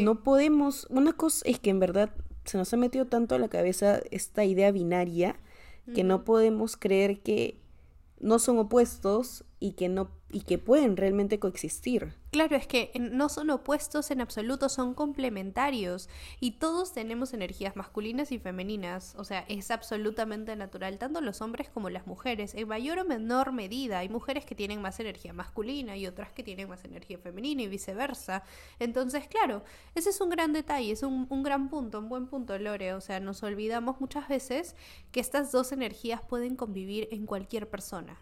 No 0.00 0.24
podemos, 0.24 0.88
una 0.90 1.12
cosa 1.12 1.48
es 1.48 1.60
que 1.60 1.70
en 1.70 1.78
verdad 1.78 2.12
se 2.44 2.58
nos 2.58 2.74
ha 2.74 2.76
metido 2.76 3.06
tanto 3.06 3.36
a 3.36 3.38
la 3.38 3.48
cabeza 3.48 4.00
esta 4.10 4.44
idea 4.44 4.72
binaria 4.72 5.36
que 5.94 6.02
no 6.02 6.24
podemos 6.24 6.76
creer 6.76 7.20
que 7.20 7.60
no 8.18 8.40
son 8.40 8.58
opuestos 8.58 9.44
y 9.62 9.72
que 9.74 9.88
no 9.88 10.10
y 10.34 10.40
que 10.40 10.56
pueden 10.56 10.96
realmente 10.96 11.38
coexistir. 11.38 12.14
Claro, 12.30 12.56
es 12.56 12.66
que 12.66 12.90
no 12.98 13.28
son 13.28 13.50
opuestos 13.50 14.10
en 14.10 14.22
absoluto, 14.22 14.70
son 14.70 14.94
complementarios 14.94 16.08
y 16.40 16.52
todos 16.52 16.94
tenemos 16.94 17.34
energías 17.34 17.76
masculinas 17.76 18.32
y 18.32 18.38
femeninas, 18.38 19.14
o 19.18 19.24
sea, 19.24 19.44
es 19.48 19.70
absolutamente 19.70 20.56
natural, 20.56 20.98
tanto 20.98 21.20
los 21.20 21.42
hombres 21.42 21.68
como 21.68 21.90
las 21.90 22.06
mujeres, 22.06 22.54
en 22.54 22.66
mayor 22.66 22.98
o 22.98 23.04
menor 23.04 23.52
medida. 23.52 23.98
Hay 23.98 24.08
mujeres 24.08 24.46
que 24.46 24.54
tienen 24.54 24.80
más 24.80 24.98
energía 24.98 25.34
masculina 25.34 25.98
y 25.98 26.06
otras 26.06 26.32
que 26.32 26.42
tienen 26.42 26.68
más 26.68 26.84
energía 26.86 27.18
femenina 27.18 27.62
y 27.62 27.68
viceversa. 27.68 28.42
Entonces, 28.78 29.28
claro, 29.28 29.62
ese 29.94 30.10
es 30.10 30.20
un 30.22 30.30
gran 30.30 30.54
detalle, 30.54 30.92
es 30.92 31.02
un, 31.02 31.26
un 31.28 31.42
gran 31.42 31.68
punto, 31.68 31.98
un 31.98 32.08
buen 32.08 32.26
punto, 32.26 32.58
Lore, 32.58 32.94
o 32.94 33.02
sea, 33.02 33.20
nos 33.20 33.42
olvidamos 33.42 34.00
muchas 34.00 34.28
veces 34.28 34.74
que 35.12 35.20
estas 35.20 35.52
dos 35.52 35.72
energías 35.72 36.22
pueden 36.22 36.56
convivir 36.56 37.06
en 37.12 37.26
cualquier 37.26 37.68
persona. 37.68 38.18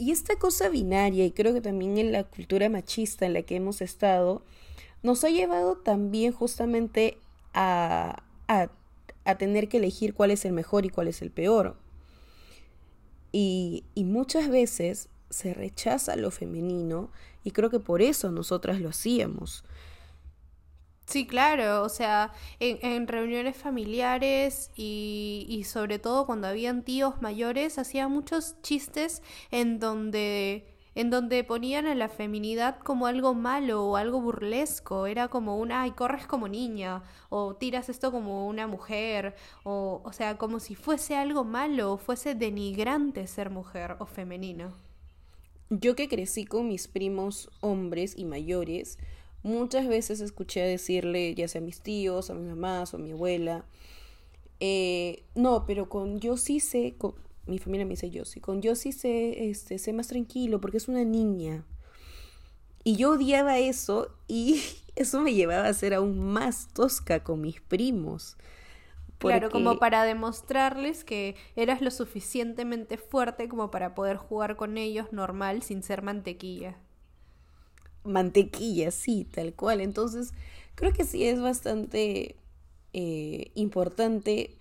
Y 0.00 0.12
esta 0.12 0.36
cosa 0.36 0.70
binaria, 0.70 1.26
y 1.26 1.30
creo 1.30 1.52
que 1.52 1.60
también 1.60 1.98
en 1.98 2.10
la 2.10 2.24
cultura 2.24 2.70
machista 2.70 3.26
en 3.26 3.34
la 3.34 3.42
que 3.42 3.56
hemos 3.56 3.82
estado, 3.82 4.42
nos 5.02 5.24
ha 5.24 5.28
llevado 5.28 5.76
también 5.76 6.32
justamente 6.32 7.18
a, 7.52 8.22
a, 8.48 8.70
tener 9.36 9.68
que 9.68 9.76
elegir 9.76 10.14
cuál 10.14 10.30
es 10.30 10.46
el 10.46 10.52
mejor 10.54 10.86
y 10.86 10.88
cuál 10.88 11.08
es 11.08 11.20
el 11.20 11.30
peor. 11.30 11.76
Y, 13.30 13.84
y 13.94 14.04
muchas 14.04 14.48
veces 14.48 15.10
se 15.28 15.52
rechaza 15.52 16.16
lo 16.16 16.30
femenino 16.30 17.10
y 17.44 17.50
creo 17.50 17.68
que 17.68 17.78
por 17.78 18.00
eso 18.00 18.30
nosotras 18.30 18.80
lo 18.80 18.88
hacíamos. 18.88 19.64
Sí, 21.10 21.26
claro, 21.26 21.82
o 21.82 21.88
sea, 21.88 22.32
en, 22.60 23.08
reuniones 23.08 23.56
familiares 23.56 24.70
y, 24.76 25.44
y, 25.48 25.64
sobre 25.64 25.98
todo 25.98 26.24
cuando 26.24 26.46
habían 26.46 26.84
tíos 26.84 27.20
mayores, 27.20 27.78
hacía 27.78 28.06
muchos 28.06 28.54
chistes 28.62 29.20
en 29.50 29.80
donde, 29.80 30.68
en 30.94 31.10
donde 31.10 31.42
ponían 31.42 31.88
a 31.88 31.96
la 31.96 32.08
feminidad 32.08 32.78
como 32.78 33.08
algo 33.08 33.34
malo 33.34 33.86
o 33.86 33.96
algo 33.96 34.20
burlesco, 34.20 35.08
era 35.08 35.26
como 35.26 35.58
una, 35.58 35.82
ay, 35.82 35.90
corres 35.90 36.28
como 36.28 36.46
niña, 36.46 37.02
o 37.28 37.56
tiras 37.56 37.88
esto 37.88 38.12
como 38.12 38.46
una 38.46 38.68
mujer, 38.68 39.34
o, 39.64 40.02
o 40.04 40.12
sea, 40.12 40.38
como 40.38 40.60
si 40.60 40.76
fuese 40.76 41.16
algo 41.16 41.42
malo, 41.42 41.94
o 41.94 41.98
fuese 41.98 42.36
denigrante 42.36 43.26
ser 43.26 43.50
mujer 43.50 43.96
o 43.98 44.06
femenino. 44.06 44.72
Yo 45.70 45.96
que 45.96 46.08
crecí 46.08 46.44
con 46.44 46.68
mis 46.68 46.86
primos 46.86 47.50
hombres 47.60 48.14
y 48.16 48.24
mayores, 48.24 48.98
Muchas 49.42 49.88
veces 49.88 50.20
escuché 50.20 50.60
decirle, 50.60 51.34
ya 51.34 51.48
sea 51.48 51.60
a 51.60 51.64
mis 51.64 51.80
tíos, 51.80 52.28
a 52.28 52.34
mi 52.34 52.46
mamá 52.46 52.84
o 52.92 52.96
a 52.96 52.98
mi 52.98 53.12
abuela, 53.12 53.64
eh, 54.60 55.22
no, 55.34 55.64
pero 55.66 55.88
con 55.88 56.20
yo 56.20 56.36
sí 56.36 56.60
sé, 56.60 56.94
con, 56.98 57.14
mi 57.46 57.58
familia 57.58 57.86
me 57.86 57.92
dice 57.92 58.10
yo 58.10 58.26
sí, 58.26 58.40
con 58.40 58.60
yo 58.60 58.74
sí 58.74 58.92
sé, 58.92 59.48
este, 59.48 59.78
sé 59.78 59.94
más 59.94 60.08
tranquilo 60.08 60.60
porque 60.60 60.76
es 60.76 60.88
una 60.88 61.04
niña. 61.04 61.64
Y 62.84 62.96
yo 62.96 63.12
odiaba 63.12 63.58
eso 63.58 64.14
y 64.28 64.62
eso 64.96 65.20
me 65.20 65.32
llevaba 65.32 65.66
a 65.66 65.74
ser 65.74 65.94
aún 65.94 66.20
más 66.20 66.68
tosca 66.74 67.24
con 67.24 67.40
mis 67.40 67.60
primos. 67.62 68.36
Claro, 69.16 69.50
como 69.50 69.78
para 69.78 70.04
demostrarles 70.04 71.04
que 71.04 71.36
eras 71.54 71.82
lo 71.82 71.90
suficientemente 71.90 72.96
fuerte 72.96 73.50
como 73.50 73.70
para 73.70 73.94
poder 73.94 74.16
jugar 74.16 74.56
con 74.56 74.78
ellos 74.78 75.12
normal 75.12 75.62
sin 75.62 75.82
ser 75.82 76.00
mantequilla 76.00 76.78
mantequilla, 78.04 78.90
sí, 78.90 79.26
tal 79.30 79.54
cual. 79.54 79.80
Entonces, 79.80 80.32
creo 80.74 80.92
que 80.92 81.04
sí 81.04 81.24
es 81.24 81.40
bastante 81.40 82.36
eh, 82.92 83.50
importante 83.54 84.56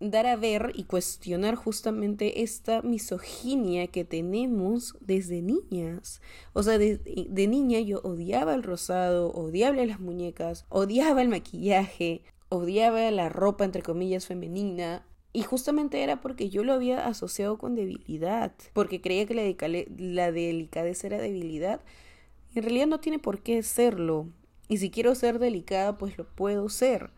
dar 0.00 0.26
a 0.26 0.36
ver 0.36 0.72
y 0.74 0.84
cuestionar 0.84 1.54
justamente 1.54 2.42
esta 2.42 2.82
misoginia 2.82 3.86
que 3.86 4.04
tenemos 4.04 4.96
desde 5.00 5.40
niñas. 5.40 6.20
O 6.52 6.62
sea, 6.62 6.78
de, 6.78 6.98
de, 6.98 7.46
niña 7.46 7.80
yo 7.80 8.00
odiaba 8.02 8.54
el 8.54 8.62
rosado, 8.62 9.30
odiaba 9.32 9.84
las 9.84 10.00
muñecas, 10.00 10.66
odiaba 10.68 11.22
el 11.22 11.28
maquillaje, 11.28 12.22
odiaba 12.48 13.10
la 13.10 13.28
ropa 13.28 13.64
entre 13.64 13.82
comillas 13.82 14.26
femenina. 14.26 15.06
Y 15.36 15.42
justamente 15.42 16.04
era 16.04 16.20
porque 16.20 16.48
yo 16.48 16.62
lo 16.62 16.72
había 16.72 17.08
asociado 17.08 17.58
con 17.58 17.74
debilidad, 17.74 18.52
porque 18.72 19.00
creía 19.00 19.26
que 19.26 19.34
la, 19.34 20.30
delicadeza 20.30 21.08
era 21.08 21.18
debilidad. 21.18 21.80
En 22.54 22.62
realidad 22.62 22.86
no 22.86 23.00
tiene 23.00 23.18
por 23.18 23.42
qué 23.42 23.60
serlo. 23.64 24.28
Y 24.68 24.76
si 24.76 24.92
quiero 24.92 25.16
ser 25.16 25.40
delicada, 25.40 25.98
pues 25.98 26.16
lo 26.16 26.24
puedo 26.24 26.68
ser. 26.68 27.10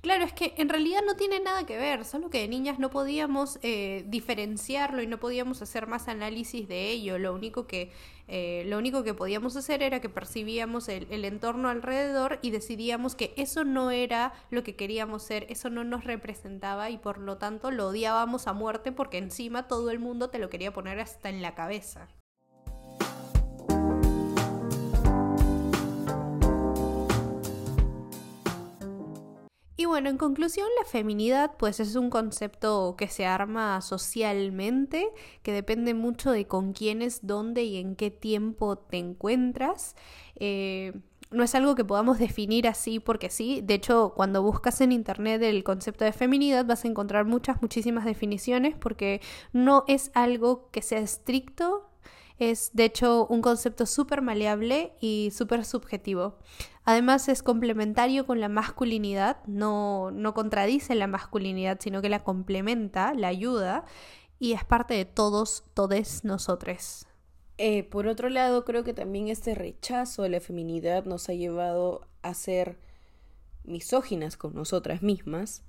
Claro, 0.00 0.24
es 0.24 0.32
que 0.32 0.54
en 0.58 0.68
realidad 0.68 1.00
no 1.04 1.16
tiene 1.16 1.40
nada 1.40 1.66
que 1.66 1.76
ver, 1.76 2.04
solo 2.04 2.30
que 2.30 2.38
de 2.38 2.48
niñas 2.48 2.78
no 2.78 2.88
podíamos 2.88 3.58
eh, 3.62 4.04
diferenciarlo 4.06 5.02
y 5.02 5.08
no 5.08 5.18
podíamos 5.18 5.60
hacer 5.60 5.88
más 5.88 6.06
análisis 6.06 6.68
de 6.68 6.90
ello. 6.90 7.18
Lo 7.18 7.34
único 7.34 7.66
que, 7.66 7.90
eh, 8.28 8.62
lo 8.66 8.78
único 8.78 9.02
que 9.02 9.12
podíamos 9.12 9.56
hacer 9.56 9.82
era 9.82 10.00
que 10.00 10.08
percibíamos 10.08 10.88
el, 10.88 11.08
el, 11.10 11.24
entorno 11.24 11.68
alrededor 11.68 12.38
y 12.42 12.50
decidíamos 12.50 13.16
que 13.16 13.34
eso 13.36 13.64
no 13.64 13.90
era 13.90 14.34
lo 14.50 14.62
que 14.62 14.76
queríamos 14.76 15.24
ser, 15.24 15.46
eso 15.50 15.68
no 15.68 15.82
nos 15.82 16.04
representaba 16.04 16.90
y 16.90 16.98
por 16.98 17.18
lo 17.18 17.38
tanto 17.38 17.72
lo 17.72 17.88
odiábamos 17.88 18.46
a 18.46 18.52
muerte 18.52 18.92
porque 18.92 19.18
encima 19.18 19.66
todo 19.66 19.90
el 19.90 19.98
mundo 19.98 20.30
te 20.30 20.38
lo 20.38 20.48
quería 20.48 20.72
poner 20.72 21.00
hasta 21.00 21.28
en 21.28 21.42
la 21.42 21.56
cabeza. 21.56 22.08
Y 29.80 29.84
bueno, 29.84 30.10
en 30.10 30.18
conclusión, 30.18 30.66
la 30.76 30.84
feminidad 30.84 31.52
pues 31.56 31.78
es 31.78 31.94
un 31.94 32.10
concepto 32.10 32.96
que 32.98 33.06
se 33.06 33.26
arma 33.26 33.80
socialmente, 33.80 35.08
que 35.44 35.52
depende 35.52 35.94
mucho 35.94 36.32
de 36.32 36.48
con 36.48 36.72
quiénes, 36.72 37.24
dónde 37.24 37.62
y 37.62 37.76
en 37.76 37.94
qué 37.94 38.10
tiempo 38.10 38.76
te 38.76 38.96
encuentras. 38.96 39.94
Eh, 40.34 40.94
no 41.30 41.44
es 41.44 41.54
algo 41.54 41.76
que 41.76 41.84
podamos 41.84 42.18
definir 42.18 42.66
así 42.66 42.98
porque 42.98 43.30
sí. 43.30 43.60
De 43.62 43.74
hecho, 43.74 44.14
cuando 44.16 44.42
buscas 44.42 44.80
en 44.80 44.90
internet 44.90 45.42
el 45.42 45.62
concepto 45.62 46.04
de 46.04 46.12
feminidad 46.12 46.66
vas 46.66 46.84
a 46.84 46.88
encontrar 46.88 47.24
muchas, 47.24 47.62
muchísimas 47.62 48.04
definiciones 48.04 48.74
porque 48.74 49.20
no 49.52 49.84
es 49.86 50.10
algo 50.12 50.70
que 50.72 50.82
sea 50.82 50.98
estricto 50.98 51.88
es 52.38 52.70
de 52.72 52.84
hecho 52.84 53.26
un 53.26 53.42
concepto 53.42 53.86
súper 53.86 54.22
maleable 54.22 54.92
y 55.00 55.30
súper 55.32 55.64
subjetivo. 55.64 56.38
Además 56.84 57.28
es 57.28 57.42
complementario 57.42 58.26
con 58.26 58.40
la 58.40 58.48
masculinidad, 58.48 59.44
no, 59.46 60.10
no 60.10 60.34
contradice 60.34 60.94
la 60.94 61.06
masculinidad, 61.06 61.78
sino 61.80 62.00
que 62.00 62.08
la 62.08 62.24
complementa, 62.24 63.12
la 63.14 63.28
ayuda 63.28 63.84
y 64.38 64.52
es 64.52 64.64
parte 64.64 64.94
de 64.94 65.04
todos, 65.04 65.64
todes 65.74 66.24
nosotros. 66.24 67.06
Eh, 67.58 67.82
por 67.82 68.06
otro 68.06 68.28
lado, 68.28 68.64
creo 68.64 68.84
que 68.84 68.94
también 68.94 69.28
este 69.28 69.54
rechazo 69.54 70.22
de 70.22 70.28
la 70.28 70.40
feminidad 70.40 71.04
nos 71.04 71.28
ha 71.28 71.34
llevado 71.34 72.06
a 72.22 72.32
ser 72.34 72.78
misóginas 73.64 74.36
con 74.36 74.54
nosotras 74.54 75.02
mismas 75.02 75.64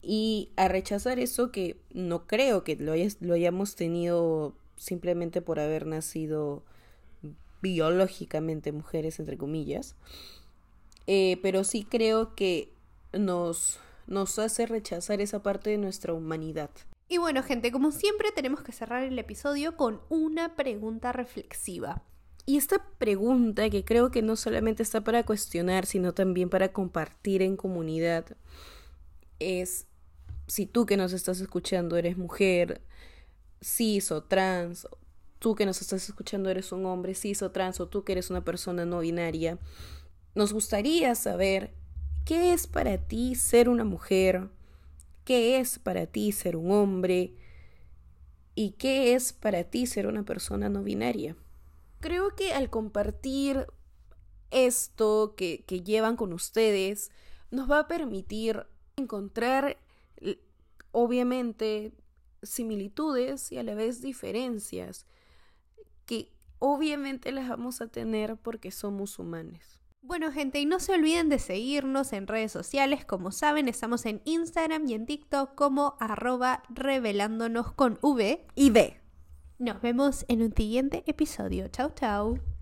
y 0.00 0.52
a 0.56 0.68
rechazar 0.68 1.18
eso 1.18 1.52
que 1.52 1.82
no 1.92 2.26
creo 2.26 2.64
que 2.64 2.76
lo, 2.76 2.94
lo 3.20 3.34
hayamos 3.34 3.76
tenido 3.76 4.56
simplemente 4.76 5.42
por 5.42 5.60
haber 5.60 5.86
nacido 5.86 6.62
biológicamente 7.62 8.72
mujeres, 8.72 9.18
entre 9.18 9.38
comillas. 9.38 9.96
Eh, 11.06 11.38
pero 11.42 11.64
sí 11.64 11.86
creo 11.88 12.34
que 12.34 12.72
nos, 13.12 13.78
nos 14.06 14.38
hace 14.38 14.66
rechazar 14.66 15.20
esa 15.20 15.42
parte 15.42 15.70
de 15.70 15.78
nuestra 15.78 16.12
humanidad. 16.12 16.70
Y 17.08 17.18
bueno, 17.18 17.42
gente, 17.42 17.70
como 17.70 17.92
siempre 17.92 18.32
tenemos 18.32 18.62
que 18.62 18.72
cerrar 18.72 19.02
el 19.04 19.18
episodio 19.18 19.76
con 19.76 20.00
una 20.08 20.56
pregunta 20.56 21.12
reflexiva. 21.12 22.02
Y 22.46 22.56
esta 22.58 22.84
pregunta 22.98 23.70
que 23.70 23.84
creo 23.84 24.10
que 24.10 24.22
no 24.22 24.36
solamente 24.36 24.82
está 24.82 25.02
para 25.02 25.24
cuestionar, 25.24 25.86
sino 25.86 26.12
también 26.12 26.50
para 26.50 26.72
compartir 26.72 27.40
en 27.40 27.56
comunidad, 27.56 28.36
es 29.38 29.86
si 30.46 30.66
tú 30.66 30.84
que 30.84 30.96
nos 30.96 31.12
estás 31.12 31.40
escuchando 31.40 31.96
eres 31.96 32.18
mujer, 32.18 32.82
cis 33.64 34.12
o 34.12 34.22
trans, 34.22 34.86
tú 35.38 35.54
que 35.54 35.66
nos 35.66 35.80
estás 35.80 36.08
escuchando 36.08 36.50
eres 36.50 36.72
un 36.72 36.84
hombre 36.86 37.14
cis 37.14 37.42
o 37.42 37.50
trans, 37.50 37.80
o 37.80 37.88
tú 37.88 38.04
que 38.04 38.12
eres 38.12 38.30
una 38.30 38.44
persona 38.44 38.84
no 38.84 39.00
binaria, 39.00 39.58
nos 40.34 40.52
gustaría 40.52 41.14
saber 41.14 41.72
qué 42.24 42.52
es 42.52 42.66
para 42.66 42.98
ti 42.98 43.34
ser 43.34 43.68
una 43.68 43.84
mujer, 43.84 44.48
qué 45.24 45.58
es 45.58 45.78
para 45.78 46.06
ti 46.06 46.32
ser 46.32 46.56
un 46.56 46.70
hombre 46.70 47.34
y 48.54 48.72
qué 48.72 49.14
es 49.14 49.32
para 49.32 49.64
ti 49.64 49.86
ser 49.86 50.06
una 50.06 50.24
persona 50.24 50.68
no 50.68 50.82
binaria. 50.82 51.36
Creo 52.00 52.34
que 52.36 52.52
al 52.52 52.68
compartir 52.68 53.66
esto 54.50 55.34
que, 55.36 55.64
que 55.66 55.82
llevan 55.82 56.16
con 56.16 56.32
ustedes, 56.32 57.10
nos 57.50 57.70
va 57.70 57.80
a 57.80 57.88
permitir 57.88 58.66
encontrar, 58.96 59.78
obviamente, 60.92 61.92
similitudes 62.46 63.52
y 63.52 63.58
a 63.58 63.62
la 63.62 63.74
vez 63.74 64.00
diferencias 64.00 65.06
que 66.06 66.32
obviamente 66.58 67.32
las 67.32 67.48
vamos 67.48 67.80
a 67.80 67.88
tener 67.88 68.36
porque 68.36 68.70
somos 68.70 69.18
humanos. 69.18 69.80
Bueno 70.02 70.30
gente, 70.30 70.60
y 70.60 70.66
no 70.66 70.80
se 70.80 70.92
olviden 70.92 71.30
de 71.30 71.38
seguirnos 71.38 72.12
en 72.12 72.26
redes 72.26 72.52
sociales, 72.52 73.06
como 73.06 73.32
saben 73.32 73.68
estamos 73.68 74.04
en 74.04 74.20
Instagram 74.26 74.86
y 74.86 74.94
en 74.94 75.06
TikTok 75.06 75.54
como 75.54 75.96
arroba 75.98 76.62
revelándonos 76.68 77.72
con 77.72 77.98
V 78.02 78.44
y 78.54 78.70
B. 78.70 79.00
Nos 79.58 79.80
vemos 79.80 80.26
en 80.28 80.42
un 80.42 80.54
siguiente 80.54 81.04
episodio. 81.06 81.68
Chau 81.68 81.90
chau. 81.94 82.53